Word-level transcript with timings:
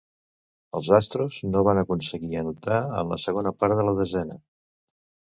Els 0.77 0.87
Astros 0.99 1.35
no 1.49 1.61
van 1.67 1.81
aconseguir 1.81 2.39
anotar 2.41 2.79
en 3.01 3.11
la 3.11 3.19
segona 3.25 3.51
part 3.61 3.77
de 3.81 3.85
la 3.89 3.93
desena. 4.01 4.39